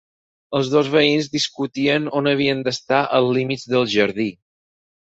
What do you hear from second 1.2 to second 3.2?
discutien on havien d'estar